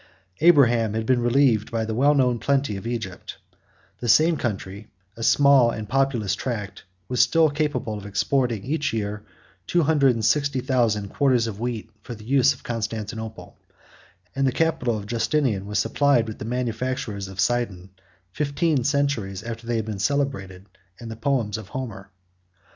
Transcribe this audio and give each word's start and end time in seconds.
Abraham 0.39 0.93
55 0.93 0.95
had 0.95 1.05
been 1.05 1.21
relieved 1.21 1.69
by 1.69 1.85
the 1.85 1.93
well 1.93 2.15
known 2.15 2.39
plenty 2.39 2.75
of 2.75 2.87
Egypt; 2.87 3.37
the 3.99 4.09
same 4.09 4.35
country, 4.35 4.87
a 5.15 5.21
small 5.21 5.69
and 5.69 5.87
populous 5.87 6.33
tract, 6.33 6.85
was 7.07 7.21
still 7.21 7.51
capable 7.51 7.99
of 7.99 8.07
exporting, 8.07 8.63
each 8.63 8.93
year, 8.93 9.23
two 9.67 9.83
hundred 9.83 10.15
and 10.15 10.25
sixty 10.25 10.59
thousand 10.59 11.09
quarters 11.09 11.45
of 11.45 11.59
wheat 11.59 11.91
for 12.01 12.15
the 12.15 12.23
use 12.25 12.51
of 12.51 12.63
Constantinople; 12.63 13.59
56 14.33 14.37
and 14.39 14.47
the 14.47 14.51
capital 14.51 14.97
of 14.97 15.05
Justinian 15.05 15.67
was 15.67 15.77
supplied 15.77 16.27
with 16.27 16.39
the 16.39 16.45
manufactures 16.45 17.27
of 17.27 17.39
Sidon, 17.39 17.91
fifteen 18.31 18.83
centuries 18.83 19.43
after 19.43 19.67
they 19.67 19.75
had 19.75 19.85
been 19.85 19.99
celebrated 19.99 20.65
in 20.99 21.09
the 21.09 21.15
poems 21.15 21.59
of 21.59 21.67
Homer. 21.67 22.09